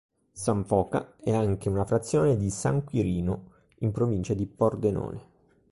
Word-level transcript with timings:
San 0.31 0.65
Foca 0.65 1.13
è 1.21 1.31
anche 1.31 1.69
una 1.69 1.85
frazione 1.85 2.35
di 2.35 2.49
San 2.49 2.83
Quirino 2.83 3.51
in 3.81 3.91
Provincia 3.91 4.33
di 4.33 4.47
Pordenone. 4.47 5.23